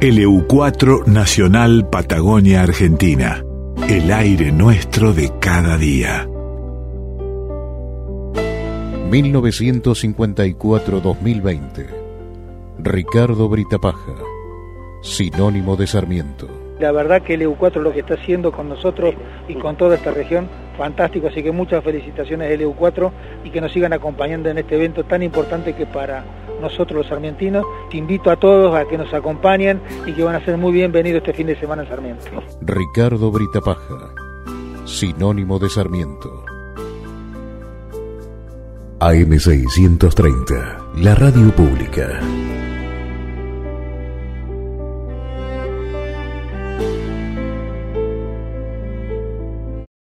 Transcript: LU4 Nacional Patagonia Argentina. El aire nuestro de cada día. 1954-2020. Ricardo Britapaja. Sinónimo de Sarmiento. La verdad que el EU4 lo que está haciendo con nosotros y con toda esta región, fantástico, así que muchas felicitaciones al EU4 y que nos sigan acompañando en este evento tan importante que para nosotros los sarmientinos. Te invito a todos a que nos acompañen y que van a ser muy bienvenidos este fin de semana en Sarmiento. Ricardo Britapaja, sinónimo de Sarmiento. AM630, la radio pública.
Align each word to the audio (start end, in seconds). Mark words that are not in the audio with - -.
LU4 0.00 1.06
Nacional 1.06 1.88
Patagonia 1.88 2.60
Argentina. 2.60 3.42
El 3.88 4.12
aire 4.12 4.52
nuestro 4.52 5.14
de 5.14 5.32
cada 5.40 5.78
día. 5.78 6.28
1954-2020. 9.10 11.86
Ricardo 12.78 13.48
Britapaja. 13.48 14.12
Sinónimo 15.00 15.76
de 15.76 15.86
Sarmiento. 15.86 16.46
La 16.78 16.92
verdad 16.92 17.22
que 17.22 17.32
el 17.32 17.40
EU4 17.40 17.80
lo 17.80 17.94
que 17.94 18.00
está 18.00 18.16
haciendo 18.16 18.52
con 18.52 18.68
nosotros 18.68 19.14
y 19.48 19.54
con 19.54 19.78
toda 19.78 19.94
esta 19.94 20.10
región, 20.10 20.46
fantástico, 20.76 21.28
así 21.28 21.42
que 21.42 21.52
muchas 21.52 21.82
felicitaciones 21.82 22.52
al 22.52 22.60
EU4 22.60 23.10
y 23.44 23.50
que 23.50 23.60
nos 23.60 23.72
sigan 23.72 23.92
acompañando 23.92 24.48
en 24.48 24.58
este 24.58 24.76
evento 24.76 25.04
tan 25.04 25.22
importante 25.22 25.74
que 25.74 25.86
para 25.86 26.24
nosotros 26.60 26.98
los 26.98 27.06
sarmientinos. 27.06 27.64
Te 27.90 27.96
invito 27.96 28.30
a 28.30 28.36
todos 28.36 28.74
a 28.74 28.86
que 28.86 28.98
nos 28.98 29.12
acompañen 29.12 29.80
y 30.06 30.12
que 30.12 30.22
van 30.22 30.36
a 30.36 30.44
ser 30.44 30.56
muy 30.56 30.72
bienvenidos 30.72 31.18
este 31.18 31.32
fin 31.32 31.46
de 31.46 31.56
semana 31.56 31.82
en 31.82 31.88
Sarmiento. 31.88 32.24
Ricardo 32.60 33.30
Britapaja, 33.30 34.14
sinónimo 34.84 35.58
de 35.58 35.68
Sarmiento. 35.68 36.44
AM630, 39.00 40.94
la 40.96 41.14
radio 41.14 41.54
pública. 41.54 42.18